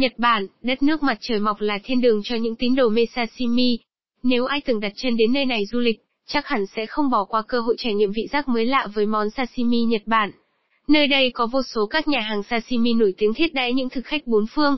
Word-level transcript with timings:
Nhật 0.00 0.18
Bản, 0.18 0.46
đất 0.62 0.82
nước 0.82 1.02
mặt 1.02 1.18
trời 1.20 1.38
mọc 1.38 1.60
là 1.60 1.78
thiên 1.84 2.00
đường 2.00 2.20
cho 2.24 2.36
những 2.36 2.56
tín 2.56 2.74
đồ 2.74 2.88
mê 2.88 3.06
sashimi. 3.14 3.78
Nếu 4.22 4.46
ai 4.46 4.60
từng 4.60 4.80
đặt 4.80 4.92
chân 4.96 5.16
đến 5.16 5.32
nơi 5.32 5.44
này 5.44 5.66
du 5.66 5.78
lịch, 5.78 6.00
chắc 6.26 6.46
hẳn 6.46 6.66
sẽ 6.76 6.86
không 6.86 7.10
bỏ 7.10 7.24
qua 7.24 7.42
cơ 7.42 7.60
hội 7.60 7.74
trải 7.78 7.94
nghiệm 7.94 8.12
vị 8.12 8.26
giác 8.32 8.48
mới 8.48 8.66
lạ 8.66 8.86
với 8.94 9.06
món 9.06 9.30
sashimi 9.30 9.82
Nhật 9.82 10.02
Bản. 10.06 10.30
Nơi 10.88 11.06
đây 11.06 11.30
có 11.30 11.46
vô 11.46 11.62
số 11.62 11.86
các 11.86 12.08
nhà 12.08 12.20
hàng 12.20 12.42
sashimi 12.42 12.92
nổi 12.92 13.14
tiếng 13.18 13.34
thiết 13.34 13.54
đãi 13.54 13.72
những 13.72 13.88
thực 13.88 14.06
khách 14.06 14.26
bốn 14.26 14.46
phương. 14.46 14.76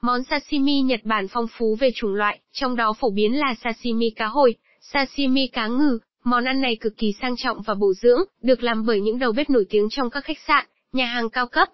Món 0.00 0.24
sashimi 0.24 0.80
Nhật 0.80 1.00
Bản 1.04 1.28
phong 1.28 1.46
phú 1.58 1.76
về 1.80 1.90
chủng 1.94 2.14
loại, 2.14 2.40
trong 2.52 2.76
đó 2.76 2.92
phổ 3.00 3.10
biến 3.10 3.38
là 3.38 3.54
sashimi 3.64 4.10
cá 4.10 4.26
hồi, 4.26 4.54
sashimi 4.80 5.46
cá 5.46 5.66
ngừ. 5.66 5.98
Món 6.24 6.44
ăn 6.44 6.60
này 6.60 6.76
cực 6.76 6.96
kỳ 6.96 7.12
sang 7.20 7.36
trọng 7.36 7.62
và 7.62 7.74
bổ 7.74 7.92
dưỡng, 8.02 8.20
được 8.42 8.62
làm 8.62 8.86
bởi 8.86 9.00
những 9.00 9.18
đầu 9.18 9.32
bếp 9.32 9.50
nổi 9.50 9.66
tiếng 9.70 9.88
trong 9.90 10.10
các 10.10 10.24
khách 10.24 10.38
sạn, 10.46 10.66
nhà 10.92 11.06
hàng 11.06 11.30
cao 11.30 11.46
cấp. 11.46 11.68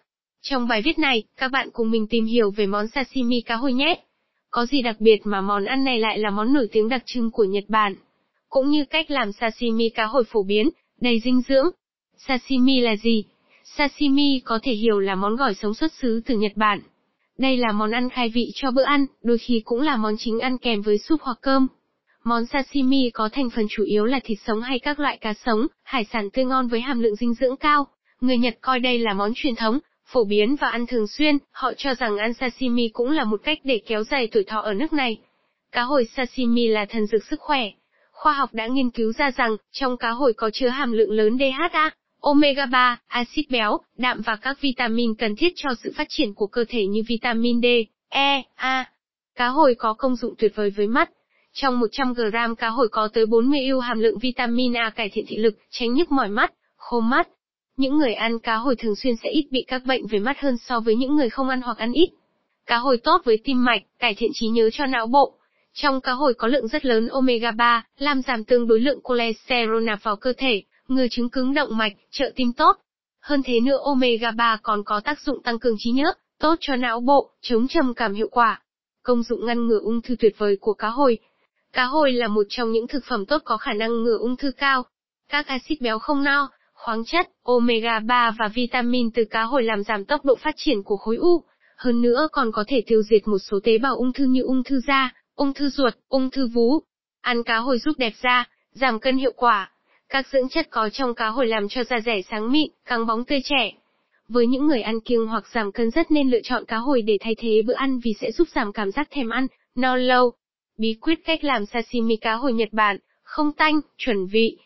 Trong 0.48 0.68
bài 0.68 0.82
viết 0.82 0.98
này, 0.98 1.22
các 1.36 1.48
bạn 1.48 1.68
cùng 1.72 1.90
mình 1.90 2.06
tìm 2.06 2.24
hiểu 2.24 2.50
về 2.50 2.66
món 2.66 2.88
sashimi 2.88 3.40
cá 3.40 3.56
hồi 3.56 3.72
nhé. 3.72 4.00
Có 4.50 4.66
gì 4.66 4.82
đặc 4.82 4.96
biệt 4.98 5.20
mà 5.24 5.40
món 5.40 5.64
ăn 5.64 5.84
này 5.84 5.98
lại 5.98 6.18
là 6.18 6.30
món 6.30 6.52
nổi 6.52 6.68
tiếng 6.72 6.88
đặc 6.88 7.02
trưng 7.06 7.30
của 7.30 7.44
Nhật 7.44 7.64
Bản? 7.68 7.94
Cũng 8.48 8.70
như 8.70 8.84
cách 8.84 9.10
làm 9.10 9.32
sashimi 9.32 9.88
cá 9.88 10.04
hồi 10.04 10.24
phổ 10.24 10.42
biến, 10.42 10.70
đầy 11.00 11.20
dinh 11.24 11.42
dưỡng. 11.48 11.70
Sashimi 12.16 12.80
là 12.80 12.96
gì? 12.96 13.24
Sashimi 13.64 14.40
có 14.44 14.58
thể 14.62 14.72
hiểu 14.72 15.00
là 15.00 15.14
món 15.14 15.36
gỏi 15.36 15.54
sống 15.54 15.74
xuất 15.74 15.92
xứ 15.92 16.22
từ 16.26 16.36
Nhật 16.36 16.52
Bản. 16.56 16.80
Đây 17.38 17.56
là 17.56 17.72
món 17.72 17.90
ăn 17.90 18.10
khai 18.10 18.28
vị 18.28 18.50
cho 18.54 18.70
bữa 18.70 18.84
ăn, 18.84 19.06
đôi 19.22 19.38
khi 19.38 19.62
cũng 19.64 19.80
là 19.80 19.96
món 19.96 20.14
chính 20.18 20.40
ăn 20.40 20.58
kèm 20.58 20.82
với 20.82 20.98
súp 20.98 21.20
hoặc 21.22 21.38
cơm. 21.40 21.66
Món 22.24 22.46
sashimi 22.46 23.10
có 23.10 23.28
thành 23.32 23.50
phần 23.50 23.66
chủ 23.70 23.84
yếu 23.84 24.04
là 24.04 24.20
thịt 24.24 24.38
sống 24.46 24.60
hay 24.60 24.78
các 24.78 25.00
loại 25.00 25.18
cá 25.20 25.34
sống, 25.34 25.66
hải 25.82 26.04
sản 26.04 26.30
tươi 26.30 26.44
ngon 26.44 26.68
với 26.68 26.80
hàm 26.80 27.00
lượng 27.00 27.16
dinh 27.16 27.34
dưỡng 27.34 27.56
cao. 27.56 27.86
Người 28.20 28.38
Nhật 28.38 28.58
coi 28.60 28.80
đây 28.80 28.98
là 28.98 29.14
món 29.14 29.32
truyền 29.34 29.54
thống, 29.54 29.78
phổ 30.06 30.24
biến 30.24 30.56
và 30.56 30.68
ăn 30.68 30.86
thường 30.86 31.06
xuyên, 31.06 31.38
họ 31.50 31.72
cho 31.76 31.94
rằng 31.94 32.16
ăn 32.16 32.34
sashimi 32.34 32.88
cũng 32.88 33.10
là 33.10 33.24
một 33.24 33.40
cách 33.44 33.58
để 33.64 33.80
kéo 33.86 34.04
dài 34.04 34.28
tuổi 34.32 34.44
thọ 34.44 34.60
ở 34.60 34.74
nước 34.74 34.92
này. 34.92 35.18
Cá 35.72 35.82
hồi 35.82 36.08
sashimi 36.16 36.68
là 36.68 36.84
thần 36.84 37.06
dược 37.06 37.24
sức 37.24 37.40
khỏe. 37.40 37.70
Khoa 38.12 38.32
học 38.32 38.54
đã 38.54 38.66
nghiên 38.66 38.90
cứu 38.90 39.12
ra 39.12 39.30
rằng, 39.30 39.56
trong 39.72 39.96
cá 39.96 40.10
hồi 40.10 40.32
có 40.36 40.50
chứa 40.50 40.68
hàm 40.68 40.92
lượng 40.92 41.10
lớn 41.10 41.38
DHA, 41.38 41.90
omega 42.20 42.66
3, 42.66 43.00
axit 43.06 43.50
béo, 43.50 43.78
đạm 43.98 44.22
và 44.22 44.36
các 44.36 44.60
vitamin 44.60 45.14
cần 45.14 45.36
thiết 45.36 45.52
cho 45.56 45.70
sự 45.82 45.92
phát 45.96 46.06
triển 46.10 46.34
của 46.34 46.46
cơ 46.46 46.64
thể 46.68 46.86
như 46.86 47.02
vitamin 47.08 47.60
D, 47.62 47.66
E, 48.08 48.42
A. 48.54 48.90
Cá 49.34 49.48
hồi 49.48 49.74
có 49.78 49.94
công 49.94 50.16
dụng 50.16 50.34
tuyệt 50.38 50.52
vời 50.54 50.70
với 50.70 50.86
mắt. 50.86 51.10
Trong 51.52 51.80
100 51.80 52.14
g 52.14 52.20
cá 52.58 52.68
hồi 52.68 52.88
có 52.88 53.08
tới 53.08 53.26
40 53.26 53.60
ưu 53.66 53.80
hàm 53.80 53.98
lượng 53.98 54.18
vitamin 54.18 54.76
A 54.76 54.90
cải 54.90 55.08
thiện 55.08 55.24
thị 55.28 55.36
lực, 55.36 55.54
tránh 55.70 55.94
nhức 55.94 56.12
mỏi 56.12 56.28
mắt, 56.28 56.52
khô 56.76 57.00
mắt. 57.00 57.28
Những 57.76 57.98
người 57.98 58.14
ăn 58.14 58.38
cá 58.38 58.56
hồi 58.56 58.76
thường 58.76 58.96
xuyên 58.96 59.16
sẽ 59.16 59.30
ít 59.30 59.46
bị 59.50 59.64
các 59.66 59.82
bệnh 59.86 60.06
về 60.06 60.18
mắt 60.18 60.40
hơn 60.40 60.56
so 60.56 60.80
với 60.80 60.96
những 60.96 61.16
người 61.16 61.30
không 61.30 61.48
ăn 61.48 61.60
hoặc 61.60 61.78
ăn 61.78 61.92
ít. 61.92 62.10
Cá 62.66 62.76
hồi 62.76 62.96
tốt 63.04 63.22
với 63.24 63.38
tim 63.44 63.64
mạch, 63.64 63.82
cải 63.98 64.14
thiện 64.14 64.30
trí 64.34 64.46
nhớ 64.46 64.70
cho 64.72 64.86
não 64.86 65.06
bộ. 65.06 65.34
Trong 65.72 66.00
cá 66.00 66.12
hồi 66.12 66.34
có 66.34 66.48
lượng 66.48 66.68
rất 66.68 66.84
lớn 66.84 67.08
omega 67.08 67.50
3, 67.50 67.86
làm 67.98 68.22
giảm 68.22 68.44
tương 68.44 68.66
đối 68.66 68.80
lượng 68.80 69.00
cholesterol 69.04 69.82
nạp 69.82 70.02
vào 70.02 70.16
cơ 70.16 70.32
thể, 70.38 70.62
ngừa 70.88 71.06
chứng 71.10 71.30
cứng 71.30 71.54
động 71.54 71.76
mạch, 71.76 71.92
trợ 72.10 72.30
tim 72.36 72.52
tốt. 72.52 72.76
Hơn 73.20 73.42
thế 73.44 73.60
nữa 73.60 73.78
omega 73.84 74.30
3 74.30 74.58
còn 74.62 74.84
có 74.84 75.00
tác 75.00 75.20
dụng 75.20 75.42
tăng 75.42 75.58
cường 75.58 75.76
trí 75.78 75.90
nhớ, 75.90 76.12
tốt 76.38 76.54
cho 76.60 76.76
não 76.76 77.00
bộ, 77.00 77.30
chống 77.40 77.68
trầm 77.68 77.94
cảm 77.94 78.14
hiệu 78.14 78.28
quả. 78.30 78.62
Công 79.02 79.22
dụng 79.22 79.46
ngăn 79.46 79.66
ngừa 79.66 79.78
ung 79.78 80.00
thư 80.02 80.16
tuyệt 80.18 80.34
vời 80.38 80.56
của 80.60 80.74
cá 80.74 80.88
hồi. 80.88 81.18
Cá 81.72 81.84
hồi 81.84 82.12
là 82.12 82.28
một 82.28 82.46
trong 82.48 82.72
những 82.72 82.86
thực 82.86 83.04
phẩm 83.04 83.26
tốt 83.26 83.42
có 83.44 83.56
khả 83.56 83.72
năng 83.72 84.02
ngừa 84.02 84.18
ung 84.18 84.36
thư 84.36 84.50
cao. 84.52 84.82
Các 85.28 85.46
axit 85.46 85.80
béo 85.80 85.98
không 85.98 86.24
no, 86.24 86.48
khoáng 86.84 87.04
chất, 87.04 87.30
omega 87.42 88.00
3 88.00 88.30
và 88.38 88.48
vitamin 88.48 89.10
từ 89.10 89.24
cá 89.24 89.42
hồi 89.42 89.62
làm 89.62 89.82
giảm 89.82 90.04
tốc 90.04 90.24
độ 90.24 90.34
phát 90.34 90.54
triển 90.56 90.82
của 90.82 90.96
khối 90.96 91.16
u. 91.16 91.42
Hơn 91.76 92.02
nữa 92.02 92.28
còn 92.32 92.52
có 92.52 92.64
thể 92.66 92.82
tiêu 92.86 93.02
diệt 93.02 93.28
một 93.28 93.38
số 93.38 93.58
tế 93.64 93.78
bào 93.78 93.96
ung 93.96 94.12
thư 94.12 94.24
như 94.24 94.42
ung 94.42 94.62
thư 94.64 94.80
da, 94.86 95.14
ung 95.34 95.54
thư 95.54 95.68
ruột, 95.68 95.94
ung 96.08 96.30
thư 96.30 96.46
vú. 96.46 96.80
Ăn 97.20 97.42
cá 97.42 97.56
hồi 97.56 97.78
giúp 97.78 97.92
đẹp 97.98 98.12
da, 98.22 98.44
giảm 98.72 99.00
cân 99.00 99.16
hiệu 99.16 99.32
quả. 99.36 99.70
Các 100.08 100.26
dưỡng 100.32 100.48
chất 100.48 100.70
có 100.70 100.88
trong 100.88 101.14
cá 101.14 101.28
hồi 101.28 101.46
làm 101.46 101.68
cho 101.68 101.84
da 101.84 102.00
rẻ 102.00 102.20
sáng 102.30 102.52
mịn, 102.52 102.70
căng 102.84 103.06
bóng 103.06 103.24
tươi 103.24 103.40
trẻ. 103.44 103.72
Với 104.28 104.46
những 104.46 104.66
người 104.66 104.82
ăn 104.82 105.00
kiêng 105.00 105.26
hoặc 105.26 105.44
giảm 105.54 105.72
cân 105.72 105.90
rất 105.90 106.10
nên 106.10 106.30
lựa 106.30 106.40
chọn 106.44 106.64
cá 106.64 106.76
hồi 106.76 107.02
để 107.02 107.18
thay 107.20 107.34
thế 107.38 107.62
bữa 107.66 107.74
ăn 107.74 108.00
vì 108.04 108.14
sẽ 108.20 108.32
giúp 108.32 108.48
giảm 108.54 108.72
cảm 108.72 108.90
giác 108.90 109.08
thèm 109.10 109.30
ăn, 109.30 109.46
no 109.74 109.96
lâu. 109.96 110.32
Bí 110.78 110.94
quyết 111.00 111.18
cách 111.24 111.44
làm 111.44 111.66
sashimi 111.66 112.16
cá 112.16 112.34
hồi 112.34 112.52
Nhật 112.52 112.72
Bản, 112.72 112.98
không 113.22 113.52
tanh, 113.52 113.80
chuẩn 113.98 114.26
vị. 114.26 114.58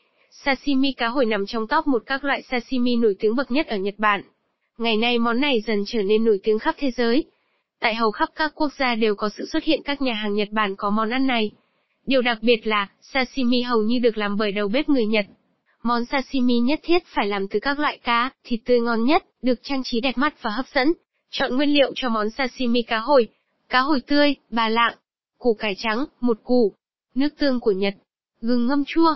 Sashimi 0.44 0.93
cá 0.93 1.09
hồi 1.09 1.26
nằm 1.26 1.47
trong 1.47 1.66
top 1.66 1.87
một 1.87 2.03
các 2.06 2.25
loại 2.25 2.43
sashimi 2.43 2.97
nổi 2.97 3.16
tiếng 3.19 3.37
bậc 3.37 3.50
nhất 3.50 3.66
ở 3.66 3.76
Nhật 3.76 3.94
Bản. 3.99 4.22
Ngày 4.78 4.97
nay 4.97 5.19
món 5.19 5.41
này 5.41 5.60
dần 5.60 5.84
trở 5.87 6.03
nên 6.03 6.25
nổi 6.25 6.41
tiếng 6.43 6.59
khắp 6.59 6.75
thế 6.78 6.91
giới. 6.91 7.25
Tại 7.81 7.94
hầu 7.94 8.10
khắp 8.10 8.28
các 8.34 8.53
quốc 8.54 8.72
gia 8.78 8.94
đều 8.94 9.15
có 9.15 9.28
sự 9.28 9.47
xuất 9.53 9.65
hiện 9.65 9.81
các 9.84 10.03
nhà 10.03 10.12
hàng 10.12 10.34
Nhật 10.34 10.49
Bản 10.50 10.76
có 10.76 10.91
món 10.91 11.10
ăn 11.10 11.26
này. 11.26 11.50
Điều 12.06 12.22
đặc 12.22 12.38
biệt 12.43 12.66
là, 12.66 12.88
sashimi 13.00 13.62
hầu 13.62 13.82
như 13.82 13.99
được 13.99 14.19
làm 14.19 14.37
bởi 14.37 14.53
đầu 14.53 14.69
bếp 14.69 14.88
người 14.88 15.06
Nhật. 15.06 15.26
Món 15.82 16.04
sashimi 16.04 16.59
nhất 16.59 16.81
thiết 16.82 17.03
phải 17.06 17.26
làm 17.26 17.49
từ 17.49 17.59
các 17.60 17.78
loại 17.78 17.99
cá, 17.99 18.31
thịt 18.44 18.60
tươi 18.65 18.81
ngon 18.81 19.05
nhất, 19.05 19.25
được 19.43 19.59
trang 19.62 19.82
trí 19.84 20.00
đẹp 20.00 20.19
mắt 20.19 20.43
và 20.43 20.50
hấp 20.50 20.66
dẫn. 20.75 20.93
Chọn 21.31 21.56
nguyên 21.56 21.75
liệu 21.75 21.93
cho 21.94 22.09
món 22.09 22.31
sashimi 22.31 22.82
cá 22.82 22.99
hồi. 22.99 23.28
Cá 23.69 23.81
hồi 23.81 24.00
tươi, 24.00 24.34
bà 24.50 24.69
lạng. 24.69 24.94
Củ 25.38 25.55
cải 25.55 25.75
trắng, 25.78 26.05
một 26.20 26.41
củ. 26.44 26.75
Nước 27.15 27.28
tương 27.38 27.60
của 27.60 27.72
Nhật. 27.72 27.94
Gừng 28.41 28.66
ngâm 28.66 28.84
chua. 28.87 29.15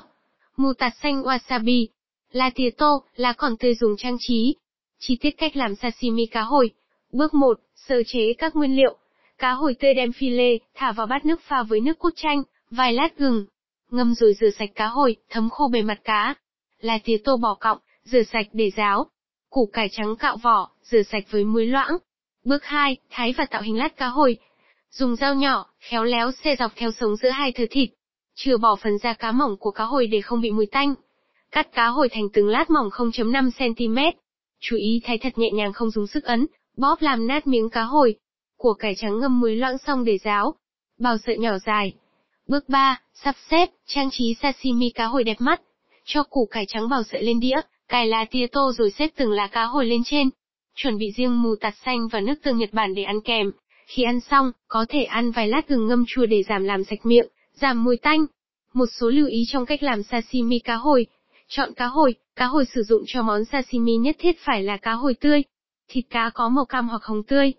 Mù 0.57 0.73
tạt 0.73 0.93
xanh 1.03 1.23
wasabi. 1.23 1.87
lá 2.33 2.51
tía 2.55 2.71
tô, 2.71 3.03
lá 3.17 3.33
còn 3.33 3.57
tươi 3.57 3.75
dùng 3.75 3.97
trang 3.97 4.17
trí. 4.21 4.57
Chi 4.99 5.17
tiết 5.21 5.31
cách 5.31 5.57
làm 5.57 5.75
sashimi 5.75 6.27
cá 6.27 6.43
hồi. 6.43 6.71
Bước 7.13 7.35
1, 7.35 7.61
sơ 7.75 8.03
chế 8.07 8.33
các 8.39 8.57
nguyên 8.57 8.77
liệu. 8.77 8.97
Cá 9.39 9.53
hồi 9.53 9.75
tươi 9.75 9.95
đem 9.95 10.13
phi 10.13 10.31
lê, 10.31 10.59
thả 10.75 10.93
vào 10.93 11.07
bát 11.07 11.27
nước 11.27 11.41
pha 11.41 11.63
với 11.63 11.81
nước 11.81 11.99
cốt 11.99 12.11
chanh, 12.17 12.43
vài 12.71 12.93
lát 12.93 13.19
gừng. 13.19 13.47
Ngâm 13.91 14.15
rồi 14.15 14.35
rửa 14.35 14.51
sạch 14.59 14.71
cá 14.75 14.87
hồi, 14.87 15.17
thấm 15.29 15.51
khô 15.51 15.69
bề 15.69 15.83
mặt 15.83 16.01
cá. 16.05 16.35
Lá 16.81 16.99
tía 17.05 17.17
tô 17.25 17.37
bỏ 17.37 17.55
cọng, 17.55 17.79
rửa 18.05 18.23
sạch 18.23 18.47
để 18.53 18.71
ráo. 18.77 19.07
Củ 19.51 19.71
cải 19.73 19.89
trắng 19.93 20.17
cạo 20.17 20.37
vỏ, 20.37 20.71
rửa 20.83 21.03
sạch 21.03 21.25
với 21.31 21.45
muối 21.45 21.67
loãng. 21.67 21.97
Bước 22.45 22.65
2, 22.65 22.97
thái 23.11 23.34
và 23.39 23.45
tạo 23.45 23.63
hình 23.63 23.79
lát 23.79 23.97
cá 23.97 24.07
hồi. 24.07 24.39
Dùng 24.91 25.17
dao 25.17 25.34
nhỏ, 25.34 25.67
khéo 25.81 26.05
léo 26.05 26.33
xe 26.45 26.57
dọc 26.59 26.73
theo 26.77 26.91
sống 26.91 27.17
giữa 27.17 27.31
hai 27.31 27.53
thớ 27.53 27.65
thịt. 27.71 27.91
Chừa 28.44 28.56
bỏ 28.56 28.76
phần 28.76 28.98
da 28.98 29.12
cá 29.12 29.32
mỏng 29.32 29.56
của 29.56 29.70
cá 29.70 29.84
hồi 29.84 30.06
để 30.06 30.20
không 30.20 30.41
bị 30.41 30.50
mùi 30.50 30.66
tanh. 30.66 30.94
Cắt 31.50 31.72
cá 31.72 31.86
hồi 31.86 32.08
thành 32.08 32.28
từng 32.32 32.48
lát 32.48 32.70
mỏng 32.70 32.88
0.5cm. 32.88 34.12
Chú 34.60 34.76
ý 34.76 35.00
thái 35.04 35.19
thật 35.19 35.38
nhẹ 35.38 35.50
nhàng 35.50 35.72
không 35.72 35.91
dùng 35.91 36.06
sức 36.06 36.25
ấn, 36.25 36.47
bóp 36.76 37.03
làm 37.03 37.26
nát 37.26 37.47
miếng 37.47 37.70
cá 37.70 37.82
hồi. 37.82 38.14
Của 38.56 38.75
cải 38.75 38.94
trắng 38.94 39.19
ngâm 39.19 39.41
muối 39.41 39.56
loãng 39.56 39.78
xong 39.78 40.04
để 40.04 40.19
ráo. 40.25 40.54
Bào 40.98 41.16
sợi 41.26 41.38
nhỏ 41.38 41.58
dài. 41.66 41.94
Bước 42.48 42.69
3, 42.69 43.00
sắp 43.14 43.36
xếp, 43.50 43.70
trang 43.86 44.08
trí 44.12 44.34
sashimi 44.42 44.91
cá 44.91 45.06
hồi 45.06 45.24
đẹp 45.24 45.36
mắt. 45.38 45.60
Cho 46.04 46.22
củ 46.22 46.48
cải 46.50 46.64
trắng 46.69 46.88
bào 46.88 47.03
sợi 47.03 47.22
lên 47.22 47.41
đĩa, 47.41 47.60
cài 47.88 48.06
lá 48.06 48.24
tía 48.30 48.47
tô 48.47 48.72
rồi 48.72 48.91
xếp 48.91 49.10
từng 49.16 49.30
lá 49.30 49.47
cá 49.47 49.64
hồi 49.64 49.86
lên 49.86 50.03
trên. 50.04 50.30
Chuẩn 50.74 50.98
bị 50.98 51.12
riêng 51.16 51.42
mù 51.42 51.54
tạt 51.60 51.74
xanh 51.84 52.09
và 52.09 52.20
nước 52.20 52.34
tương 52.42 52.59
Nhật 52.59 52.72
Bản 52.72 52.94
để 52.94 53.03
ăn 53.03 53.20
kèm. 53.20 53.50
Khi 53.86 54.03
ăn 54.03 54.20
xong, 54.20 54.53
có 54.69 54.86
thể 54.88 55.04
ăn 55.04 55.30
vài 55.30 55.48
lát 55.48 55.69
gừng 55.69 55.88
ngâm 55.88 56.04
chua 56.09 56.26
để 56.26 56.42
giảm 56.42 56.64
làm 56.64 56.84
sạch 56.84 57.06
miệng, 57.06 57.26
giảm 57.55 57.85
mùi 57.85 57.97
tanh. 57.97 58.27
Một 58.75 58.87
số 59.01 59.11
lưu 59.11 59.27
ý 59.27 59.45
trong 59.49 59.67
cách 59.67 59.83
làm 59.83 60.03
sashimi 60.03 60.59
cá 60.59 60.75
hồi. 60.75 61.07
Chọn 61.49 61.75
cá 61.75 61.87
hồi, 61.87 62.15
cá 62.37 62.47
hồi 62.47 62.65
sử 62.75 62.83
dụng 62.83 63.03
cho 63.07 63.23
món 63.23 63.45
sashimi 63.45 63.97
nhất 63.97 64.17
thiết 64.19 64.37
phải 64.41 64.63
là 64.63 64.77
cá 64.77 64.93
hồi 64.93 65.15
tươi. 65.15 65.43
Thịt 65.89 66.05
cá 66.11 66.31
có 66.35 66.49
màu 66.49 66.65
cam 66.65 66.89
hoặc 66.89 67.05
hồng 67.05 67.23
tươi. 67.23 67.53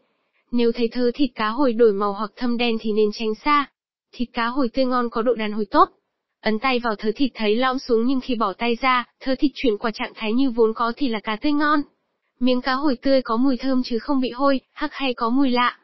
Nếu 0.52 0.72
thấy 0.72 0.88
thớ 0.88 1.12
thịt 1.14 1.32
cá 1.36 1.50
hồi 1.50 1.74
đổi 1.74 1.94
màu 1.94 2.14
hoặc 2.14 2.32
thâm 2.36 2.58
đen 2.58 2.78
thì 2.82 2.92
nên 2.92 3.10
tránh 3.14 3.36
xa. 3.46 3.66
Thịt 4.12 4.30
cá 4.34 4.48
hồi 4.48 4.70
tươi 4.70 4.86
ngon 4.86 5.10
có 5.10 5.22
độ 5.22 5.34
đàn 5.34 5.52
hồi 5.52 5.66
tốt. 5.72 5.90
Ấn 6.42 6.60
tay 6.60 6.80
vào 6.80 6.96
thớ 6.96 7.12
thịt 7.16 7.32
thấy 7.34 7.56
lõm 7.56 7.80
xuống 7.80 8.06
nhưng 8.06 8.22
khi 8.22 8.36
bỏ 8.36 8.54
tay 8.54 8.78
ra, 8.82 9.04
thớ 9.20 9.36
thịt 9.40 9.52
chuyển 9.56 9.78
qua 9.78 9.92
trạng 9.92 10.14
thái 10.16 10.34
như 10.34 10.52
vốn 10.52 10.74
có 10.74 10.94
thì 10.96 11.08
là 11.08 11.20
cá 11.20 11.36
tươi 11.36 11.52
ngon. 11.52 11.82
Miếng 12.40 12.62
cá 12.62 12.74
hồi 12.74 12.98
tươi 13.02 13.22
có 13.22 13.38
mùi 13.38 13.58
thơm 13.58 13.84
chứ 13.84 14.00
không 14.00 14.20
bị 14.20 14.32
hôi, 14.32 14.62
hắc 14.72 14.94
hay 14.94 15.14
có 15.14 15.30
mùi 15.30 15.52
lạ. 15.52 15.78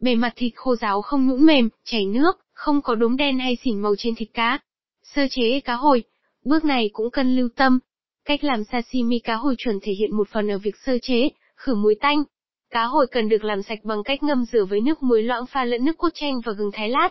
Bề 0.00 0.14
mặt 0.14 0.32
thịt 0.36 0.52
khô 0.56 0.76
ráo 0.76 1.02
không 1.02 1.28
nhũn 1.28 1.46
mềm, 1.46 1.68
chảy 1.84 2.04
nước, 2.04 2.38
không 2.60 2.82
có 2.82 2.94
đốm 2.94 3.16
đen 3.16 3.38
hay 3.38 3.56
xỉn 3.64 3.78
màu 3.78 3.94
trên 3.98 4.14
thịt 4.14 4.28
cá. 4.34 4.58
Sơ 5.02 5.22
chế 5.30 5.60
cá 5.60 5.74
hồi. 5.74 6.02
Bước 6.44 6.64
này 6.64 6.90
cũng 6.92 7.10
cần 7.10 7.36
lưu 7.36 7.48
tâm. 7.56 7.78
Cách 8.24 8.44
làm 8.44 8.64
sashimi 8.64 9.18
cá 9.18 9.34
hồi 9.34 9.54
chuẩn 9.58 9.78
thể 9.82 9.92
hiện 9.92 10.16
một 10.16 10.28
phần 10.28 10.50
ở 10.50 10.58
việc 10.58 10.76
sơ 10.76 10.98
chế, 11.02 11.28
khử 11.56 11.74
muối 11.74 11.94
tanh. 12.00 12.24
Cá 12.70 12.84
hồi 12.84 13.06
cần 13.10 13.28
được 13.28 13.44
làm 13.44 13.62
sạch 13.62 13.78
bằng 13.84 14.02
cách 14.02 14.22
ngâm 14.22 14.44
rửa 14.52 14.64
với 14.64 14.80
nước 14.80 15.02
muối 15.02 15.22
loãng 15.22 15.46
pha 15.46 15.64
lẫn 15.64 15.84
nước 15.84 15.98
cốt 15.98 16.08
chanh 16.14 16.40
và 16.40 16.52
gừng 16.52 16.70
thái 16.72 16.88
lát. 16.88 17.08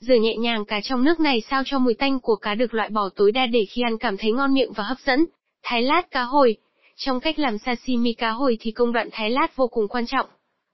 Rửa 0.00 0.14
nhẹ 0.14 0.36
nhàng 0.36 0.64
cá 0.64 0.80
trong 0.80 1.04
nước 1.04 1.20
này 1.20 1.42
sao 1.50 1.62
cho 1.66 1.78
mùi 1.78 1.94
tanh 1.94 2.20
của 2.20 2.36
cá 2.36 2.54
được 2.54 2.74
loại 2.74 2.88
bỏ 2.88 3.08
tối 3.16 3.32
đa 3.32 3.46
để 3.46 3.64
khi 3.70 3.82
ăn 3.82 3.98
cảm 3.98 4.16
thấy 4.16 4.32
ngon 4.32 4.54
miệng 4.54 4.72
và 4.72 4.84
hấp 4.84 4.98
dẫn. 5.06 5.26
Thái 5.62 5.82
lát 5.82 6.10
cá 6.10 6.22
hồi. 6.22 6.56
Trong 6.96 7.20
cách 7.20 7.38
làm 7.38 7.58
sashimi 7.58 8.12
cá 8.12 8.30
hồi 8.30 8.56
thì 8.60 8.70
công 8.70 8.92
đoạn 8.92 9.08
thái 9.12 9.30
lát 9.30 9.56
vô 9.56 9.66
cùng 9.66 9.88
quan 9.88 10.06
trọng. 10.06 10.26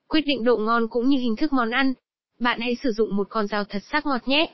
Quyết 0.09 0.23
định 0.27 0.45
độ 0.45 0.57
ngon 0.57 0.89
cũng 0.91 1.09
như 1.09 1.19
hình 1.19 1.37
thức 1.37 1.53
món 1.53 1.71
ăn. 1.71 1.95
Bạn 2.41 2.61
hãy 2.61 2.77
sử 2.83 2.93
dụng 2.93 3.17
một 3.17 3.27
con 3.31 3.47
dao 3.47 3.65
thật 3.65 3.83
sắc 3.91 4.06
ngọt 4.06 4.29
nhé. 4.29 4.47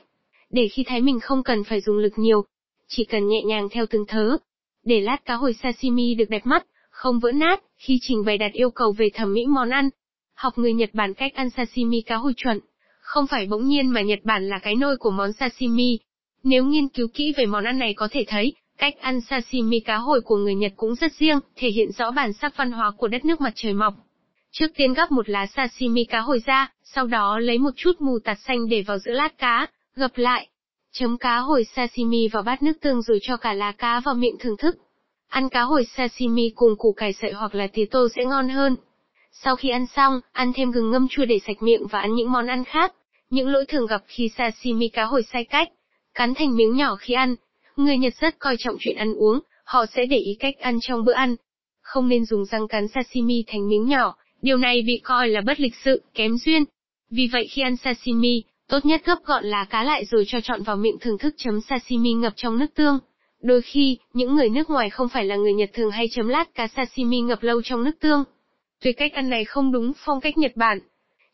Để 0.49 0.67
khi 0.67 0.83
thái 0.83 1.01
mình 1.01 1.19
không 1.19 1.43
cần 1.43 1.63
phải 1.63 1.81
dùng 1.81 1.97
lực 1.97 2.13
nhiều. 2.15 2.45
Chỉ 2.87 3.05
cần 3.05 3.27
nhẹ 3.27 3.41
nhàng 3.45 3.69
theo 3.71 3.85
từng 3.85 4.05
thớ. 4.07 4.37
Để 4.83 5.01
lát 5.01 5.25
cá 5.25 5.33
hồi 5.35 5.55
sashimi 5.63 6.15
được 6.15 6.29
đẹp 6.29 6.45
mắt, 6.45 6.65
không 6.89 7.19
vỡ 7.19 7.31
nát, 7.31 7.63
khi 7.77 7.99
trình 8.01 8.25
bày 8.25 8.37
đặt 8.37 8.51
yêu 8.53 8.71
cầu 8.71 8.91
về 8.91 9.09
thẩm 9.13 9.33
mỹ 9.33 9.45
món 9.45 9.69
ăn. 9.69 9.89
Học 10.33 10.57
người 10.57 10.73
Nhật 10.73 10.89
Bản 10.93 11.13
cách 11.13 11.33
ăn 11.35 11.49
sashimi 11.49 12.01
cá 12.01 12.15
hồi 12.15 12.33
chuẩn. 12.37 12.59
Không 13.01 13.27
phải 13.27 13.45
bỗng 13.45 13.67
nhiên 13.67 13.89
mà 13.89 14.01
Nhật 14.01 14.19
Bản 14.23 14.49
là 14.49 14.59
cái 14.59 14.75
nôi 14.75 14.97
của 14.97 15.11
món 15.11 15.33
sashimi. 15.33 15.99
Nếu 16.43 16.65
nghiên 16.65 16.87
cứu 16.87 17.07
kỹ 17.13 17.33
về 17.37 17.45
món 17.45 17.63
ăn 17.63 17.79
này 17.79 17.93
có 17.93 18.07
thể 18.11 18.25
thấy, 18.27 18.53
cách 18.77 18.95
ăn 18.99 19.21
sashimi 19.21 19.79
cá 19.79 19.97
hồi 19.97 20.21
của 20.21 20.37
người 20.37 20.55
Nhật 20.55 20.73
cũng 20.75 20.95
rất 20.95 21.13
riêng, 21.13 21.39
thể 21.55 21.69
hiện 21.69 21.91
rõ 21.91 22.11
bản 22.11 22.33
sắc 22.33 22.57
văn 22.57 22.71
hóa 22.71 22.91
của 22.97 23.07
đất 23.07 23.25
nước 23.25 23.41
mặt 23.41 23.53
trời 23.55 23.73
mọc. 23.73 23.93
Trước 24.55 24.67
tiên 24.75 24.93
gắp 24.93 25.11
một 25.11 25.29
lá 25.29 25.45
sashimi 25.45 26.05
cá 26.05 26.19
hồi 26.19 26.41
ra, 26.45 26.71
sau 26.83 27.07
đó 27.07 27.39
lấy 27.39 27.57
một 27.57 27.71
chút 27.75 28.01
mù 28.01 28.19
tạt 28.23 28.37
xanh 28.47 28.69
để 28.69 28.81
vào 28.81 28.97
giữa 28.99 29.11
lát 29.11 29.37
cá, 29.37 29.67
gập 29.95 30.17
lại. 30.17 30.47
Chấm 30.91 31.17
cá 31.17 31.37
hồi 31.37 31.63
sashimi 31.75 32.27
vào 32.27 32.43
bát 32.43 32.63
nước 32.63 32.73
tương 32.81 33.01
rồi 33.01 33.19
cho 33.21 33.37
cả 33.37 33.53
lá 33.53 33.71
cá 33.71 33.99
vào 33.99 34.15
miệng 34.15 34.37
thưởng 34.39 34.57
thức. 34.57 34.77
Ăn 35.27 35.49
cá 35.49 35.61
hồi 35.61 35.85
sashimi 35.97 36.49
cùng 36.55 36.75
củ 36.77 36.93
cải 36.93 37.13
sợi 37.13 37.31
hoặc 37.31 37.55
là 37.55 37.67
tía 37.67 37.85
tô 37.91 38.07
sẽ 38.15 38.25
ngon 38.25 38.49
hơn. 38.49 38.75
Sau 39.31 39.55
khi 39.55 39.69
ăn 39.69 39.85
xong, 39.87 40.21
ăn 40.31 40.51
thêm 40.55 40.71
gừng 40.71 40.91
ngâm 40.91 41.07
chua 41.07 41.25
để 41.25 41.39
sạch 41.47 41.61
miệng 41.61 41.87
và 41.87 41.99
ăn 41.99 42.15
những 42.15 42.31
món 42.31 42.47
ăn 42.47 42.63
khác. 42.63 42.93
Những 43.29 43.47
lỗi 43.47 43.65
thường 43.65 43.87
gặp 43.87 44.03
khi 44.07 44.29
sashimi 44.37 44.89
cá 44.89 45.03
hồi 45.03 45.23
sai 45.23 45.43
cách. 45.43 45.69
Cắn 46.13 46.33
thành 46.33 46.55
miếng 46.55 46.75
nhỏ 46.75 46.95
khi 46.95 47.13
ăn. 47.13 47.35
Người 47.75 47.97
Nhật 47.97 48.13
rất 48.19 48.39
coi 48.39 48.55
trọng 48.59 48.75
chuyện 48.79 48.97
ăn 48.97 49.13
uống, 49.13 49.39
họ 49.63 49.85
sẽ 49.85 50.05
để 50.05 50.17
ý 50.17 50.37
cách 50.39 50.55
ăn 50.59 50.79
trong 50.81 51.05
bữa 51.05 51.13
ăn. 51.13 51.35
Không 51.81 52.09
nên 52.09 52.25
dùng 52.25 52.45
răng 52.45 52.67
cắn 52.67 52.87
sashimi 52.87 53.43
thành 53.47 53.69
miếng 53.69 53.85
nhỏ, 53.85 54.15
điều 54.43 54.57
này 54.57 54.81
bị 54.81 54.99
coi 55.03 55.29
là 55.29 55.41
bất 55.41 55.59
lịch 55.59 55.75
sự, 55.75 56.01
kém 56.13 56.37
duyên. 56.37 56.63
Vì 57.09 57.27
vậy 57.31 57.47
khi 57.47 57.61
ăn 57.61 57.77
sashimi, 57.77 58.43
tốt 58.67 58.85
nhất 58.85 59.01
gấp 59.05 59.15
gọn 59.25 59.45
lá 59.45 59.65
cá 59.69 59.83
lại 59.83 60.05
rồi 60.05 60.23
cho 60.27 60.41
chọn 60.41 60.63
vào 60.63 60.75
miệng 60.75 60.99
thưởng 61.01 61.17
thức 61.17 61.33
chấm 61.37 61.61
sashimi 61.61 62.13
ngập 62.13 62.33
trong 62.35 62.59
nước 62.59 62.65
tương. 62.75 62.99
Đôi 63.41 63.61
khi, 63.61 63.97
những 64.13 64.35
người 64.35 64.49
nước 64.49 64.69
ngoài 64.69 64.89
không 64.89 65.09
phải 65.09 65.25
là 65.25 65.35
người 65.35 65.53
Nhật 65.53 65.69
thường 65.73 65.91
hay 65.91 66.07
chấm 66.11 66.27
lát 66.27 66.55
cá 66.55 66.67
sashimi 66.67 67.21
ngập 67.21 67.43
lâu 67.43 67.61
trong 67.61 67.83
nước 67.83 67.99
tương. 67.99 68.23
Tuy 68.81 68.93
cách 68.93 69.13
ăn 69.13 69.29
này 69.29 69.45
không 69.45 69.71
đúng 69.71 69.91
phong 70.05 70.21
cách 70.21 70.37
Nhật 70.37 70.51
Bản. 70.55 70.79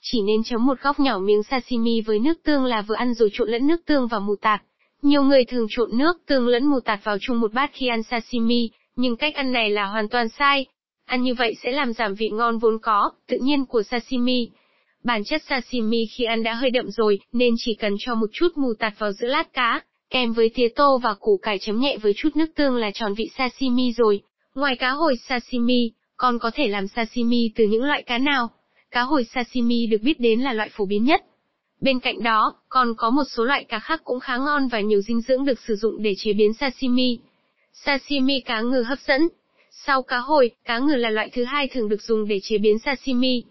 Chỉ 0.02 0.22
nên 0.22 0.44
chấm 0.44 0.66
một 0.66 0.82
góc 0.82 1.00
nhỏ 1.00 1.20
miếng 1.20 1.44
sashimi 1.44 2.02
với 2.02 2.20
nước 2.20 2.44
tương 2.44 2.66
là 2.66 2.82
vừa 2.82 2.96
ăn 2.96 3.14
rồi 3.14 3.30
trộn 3.34 3.50
lẫn 3.50 3.68
nước 3.68 3.86
tương 3.86 4.08
và 4.08 4.20
mù 4.20 4.36
tạt. 4.42 4.62
Nhiều 5.02 5.24
người 5.24 5.46
thường 5.46 5.68
trộn 5.70 5.98
nước 5.98 6.18
tương 6.26 6.48
lẫn 6.48 6.66
mù 6.66 6.80
tạt 6.80 7.00
vào 7.04 7.18
chung 7.22 7.40
một 7.40 7.54
bát 7.54 7.72
khi 7.74 7.88
ăn 7.88 8.04
sashimi, 8.04 8.70
nhưng 8.96 9.16
cách 9.16 9.36
ăn 9.36 9.52
này 9.52 9.70
là 9.70 9.86
hoàn 9.86 10.10
toàn 10.10 10.30
sai. 10.30 10.66
Ăn 11.10 11.22
như 11.22 11.34
vậy 11.34 11.56
sẽ 11.64 11.72
làm 11.72 11.94
giảm 11.94 12.16
vị 12.16 12.30
ngon 12.30 12.58
vốn 12.58 12.80
có, 12.82 13.12
tự 13.28 13.38
nhiên 13.42 13.66
của 13.66 13.84
sashimi. 13.84 14.50
Bản 15.04 15.24
chất 15.24 15.42
sashimi 15.50 16.06
khi 16.06 16.24
ăn 16.24 16.44
đã 16.44 16.54
hơi 16.54 16.70
đậm 16.70 16.92
rồi, 16.92 17.20
nên 17.32 17.54
chỉ 17.58 17.74
cần 17.74 17.96
cho 18.00 18.16
một 18.16 18.30
chút 18.34 18.48
mù 18.56 18.74
tạt 18.80 18.94
vào 18.98 19.12
giữa 19.12 19.28
lát 19.28 19.54
cá, 19.54 19.82
kèm 20.10 20.34
với 20.34 20.50
tía 20.56 20.68
tô 20.76 20.98
và 20.98 21.14
củ 21.14 21.40
cải 21.42 21.60
chấm 21.60 21.80
nhẹ 21.80 21.98
với 21.98 22.14
chút 22.18 22.30
nước 22.36 22.46
tương 22.56 22.76
là 22.76 22.92
tròn 22.94 23.14
vị 23.14 23.30
sashimi 23.38 23.94
rồi. 23.94 24.22
Ngoài 24.56 24.76
cá 24.76 24.90
hồi 24.90 25.16
sashimi, 25.28 25.92
còn 26.18 26.40
có 26.40 26.52
thể 26.54 26.68
làm 26.68 26.88
sashimi 26.88 27.52
từ 27.56 27.64
những 27.64 27.84
loại 27.84 28.04
cá 28.04 28.18
nào? 28.18 28.50
Cá 28.92 29.02
hồi 29.02 29.24
sashimi 29.24 29.88
được 29.88 30.02
biết 30.02 30.20
đến 30.20 30.40
là 30.40 30.54
loại 30.54 30.70
phổ 30.72 30.86
biến 30.86 31.04
nhất. 31.04 31.22
Bên 31.82 32.00
cạnh 32.00 32.24
đó, 32.24 32.54
còn 32.70 32.94
có 32.98 33.10
một 33.10 33.24
số 33.32 33.44
loại 33.44 33.64
cá 33.64 33.80
khác 33.80 34.02
cũng 34.04 34.20
khá 34.20 34.38
ngon 34.38 34.68
và 34.68 34.80
nhiều 34.80 35.02
dinh 35.02 35.22
dưỡng 35.22 35.46
được 35.46 35.60
sử 35.68 35.76
dụng 35.76 36.04
để 36.04 36.14
chế 36.18 36.34
biến 36.34 36.54
sashimi. 36.54 37.20
Sashimi 37.74 38.42
cá 38.42 38.62
ngừ 38.62 38.82
hấp 38.82 39.00
dẫn. 39.00 39.22
Sau 39.72 40.04
cá 40.04 40.18
hồi, 40.18 40.52
cá 40.66 40.80
ngừ 40.80 40.96
là 40.96 41.10
loại 41.10 41.30
thứ 41.34 41.44
hai 41.44 41.68
thường 41.68 41.90
được 41.90 42.02
dùng 42.02 42.28
để 42.28 42.40
chế 42.44 42.58
biến 42.58 42.80
sashimi. 42.80 43.44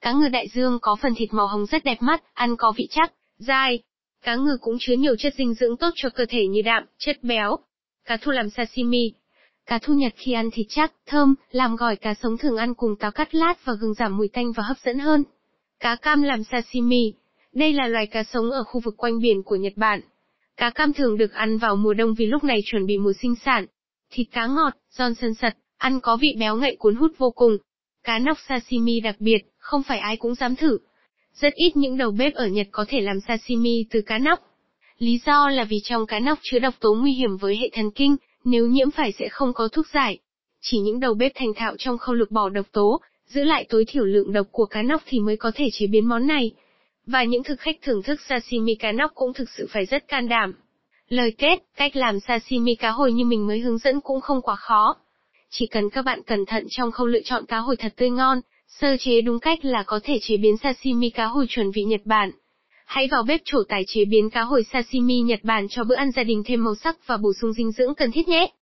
Cá 0.00 0.12
ngừ 0.12 0.28
đại 0.28 0.48
dương 0.48 0.78
có 0.82 0.96
phần 0.96 1.14
thịt 1.14 1.32
màu 1.32 1.46
hồng 1.46 1.66
rất 1.66 1.84
đẹp 1.84 2.02
mắt, 2.02 2.22
ăn 2.34 2.56
có 2.56 2.72
vị 2.76 2.88
chắc, 2.90 3.12
dai. 3.38 3.82
Cá 4.22 4.34
ngừ 4.34 4.58
cũng 4.60 4.76
chứa 4.80 4.94
nhiều 4.94 5.16
chất 5.16 5.34
dinh 5.38 5.54
dưỡng 5.54 5.76
tốt 5.76 5.90
cho 5.94 6.08
cơ 6.10 6.26
thể 6.28 6.46
như 6.46 6.62
đạm, 6.62 6.84
chất 6.98 7.22
béo. 7.22 7.56
Cá 8.04 8.16
thu 8.16 8.32
làm 8.32 8.50
sashimi, 8.50 9.12
Cá 9.66 9.78
thu 9.78 9.94
nhật 9.94 10.12
khi 10.16 10.32
ăn 10.32 10.50
thịt 10.50 10.66
chắc, 10.68 10.92
thơm, 11.06 11.34
làm 11.50 11.76
gỏi 11.76 11.96
cá 11.96 12.14
sống 12.14 12.38
thường 12.38 12.56
ăn 12.56 12.74
cùng 12.74 12.96
táo 12.96 13.10
cắt 13.10 13.34
lát 13.34 13.64
và 13.64 13.72
gừng 13.80 13.94
giảm 13.94 14.16
mùi 14.16 14.28
tanh 14.28 14.52
và 14.52 14.62
hấp 14.62 14.76
dẫn 14.78 14.98
hơn. 14.98 15.24
Cá 15.80 15.96
cam 15.96 16.22
làm 16.22 16.44
sashimi. 16.44 17.12
Đây 17.52 17.72
là 17.72 17.86
loài 17.86 18.06
cá 18.06 18.24
sống 18.24 18.50
ở 18.50 18.64
khu 18.64 18.80
vực 18.80 18.94
quanh 18.96 19.20
biển 19.20 19.42
của 19.42 19.56
Nhật 19.56 19.72
Bản. 19.76 20.00
Cá 20.56 20.70
cam 20.70 20.92
thường 20.92 21.18
được 21.18 21.32
ăn 21.32 21.58
vào 21.58 21.76
mùa 21.76 21.94
đông 21.94 22.14
vì 22.14 22.26
lúc 22.26 22.44
này 22.44 22.60
chuẩn 22.64 22.86
bị 22.86 22.98
mùa 22.98 23.12
sinh 23.22 23.34
sản. 23.44 23.66
Thịt 24.10 24.26
cá 24.32 24.46
ngọt, 24.46 24.72
giòn 24.90 25.14
sần 25.14 25.34
sật, 25.34 25.56
ăn 25.82 26.00
có 26.00 26.16
vị 26.16 26.34
béo 26.38 26.56
ngậy 26.56 26.76
cuốn 26.76 26.94
hút 26.94 27.12
vô 27.18 27.30
cùng. 27.30 27.56
Cá 28.04 28.18
nóc 28.18 28.38
sashimi 28.48 29.00
đặc 29.00 29.16
biệt, 29.18 29.38
không 29.58 29.82
phải 29.82 29.98
ai 29.98 30.16
cũng 30.16 30.34
dám 30.34 30.56
thử. 30.56 30.78
Rất 31.34 31.54
ít 31.54 31.76
những 31.76 31.96
đầu 31.96 32.10
bếp 32.10 32.34
ở 32.34 32.46
Nhật 32.46 32.66
có 32.70 32.84
thể 32.88 33.00
làm 33.00 33.20
sashimi 33.28 33.84
từ 33.90 34.00
cá 34.00 34.18
nóc. 34.18 34.40
Lý 34.98 35.20
do 35.26 35.48
là 35.48 35.64
vì 35.64 35.80
trong 35.84 36.06
cá 36.06 36.18
nóc 36.18 36.38
chứa 36.42 36.58
độc 36.58 36.74
tố 36.80 36.94
nguy 36.94 37.12
hiểm 37.12 37.36
với 37.36 37.56
hệ 37.56 37.68
thần 37.72 37.90
kinh, 37.90 38.16
nếu 38.44 38.66
nhiễm 38.66 38.90
phải 38.90 39.12
sẽ 39.12 39.28
không 39.28 39.52
có 39.52 39.68
thuốc 39.68 39.86
giải. 39.94 40.18
Chỉ 40.60 40.78
những 40.78 41.00
đầu 41.00 41.14
bếp 41.14 41.32
thành 41.34 41.54
thạo 41.56 41.76
trong 41.78 41.98
khâu 41.98 42.14
lược 42.14 42.30
bỏ 42.30 42.48
độc 42.48 42.66
tố, 42.72 43.00
giữ 43.26 43.44
lại 43.44 43.66
tối 43.68 43.84
thiểu 43.88 44.04
lượng 44.04 44.32
độc 44.32 44.46
của 44.50 44.66
cá 44.66 44.82
nóc 44.82 45.02
thì 45.06 45.20
mới 45.20 45.36
có 45.36 45.52
thể 45.54 45.68
chế 45.72 45.86
biến 45.86 46.08
món 46.08 46.26
này. 46.26 46.50
Và 47.06 47.24
những 47.24 47.42
thực 47.42 47.60
khách 47.60 47.76
thưởng 47.82 48.02
thức 48.02 48.20
sashimi 48.28 48.74
cá 48.74 48.92
nóc 48.92 49.10
cũng 49.14 49.32
thực 49.32 49.48
sự 49.56 49.66
phải 49.70 49.84
rất 49.84 50.08
can 50.08 50.28
đảm. 50.28 50.54
Lời 51.08 51.34
kết, 51.38 51.62
cách 51.76 51.96
làm 51.96 52.20
sashimi 52.20 52.74
cá 52.74 52.90
hồi 52.90 53.12
như 53.12 53.24
mình 53.24 53.46
mới 53.46 53.58
hướng 53.58 53.78
dẫn 53.78 54.00
cũng 54.00 54.20
không 54.20 54.42
quá 54.42 54.56
khó. 54.56 54.96
Chỉ 55.54 55.66
cần 55.66 55.90
các 55.90 56.04
bạn 56.04 56.22
cẩn 56.22 56.46
thận 56.46 56.66
trong 56.70 56.90
khâu 56.90 57.06
lựa 57.06 57.20
chọn 57.24 57.46
cá 57.46 57.58
hồi 57.58 57.76
thật 57.76 57.92
tươi 57.96 58.10
ngon, 58.10 58.40
sơ 58.68 58.96
chế 59.00 59.20
đúng 59.20 59.40
cách 59.40 59.64
là 59.64 59.82
có 59.82 60.00
thể 60.04 60.18
chế 60.22 60.36
biến 60.36 60.56
sashimi 60.56 61.10
cá 61.10 61.26
hồi 61.26 61.46
chuẩn 61.48 61.70
vị 61.70 61.82
Nhật 61.82 62.00
Bản. 62.04 62.30
Hãy 62.86 63.08
vào 63.10 63.22
bếp 63.22 63.40
trổ 63.44 63.58
tài 63.68 63.84
chế 63.86 64.04
biến 64.04 64.30
cá 64.30 64.42
hồi 64.42 64.64
sashimi 64.72 65.20
Nhật 65.20 65.40
Bản 65.42 65.66
cho 65.70 65.84
bữa 65.84 65.94
ăn 65.94 66.10
gia 66.10 66.22
đình 66.22 66.42
thêm 66.46 66.64
màu 66.64 66.74
sắc 66.74 67.06
và 67.06 67.16
bổ 67.16 67.32
sung 67.40 67.52
dinh 67.52 67.72
dưỡng 67.72 67.94
cần 67.94 68.12
thiết 68.12 68.28
nhé. 68.28 68.50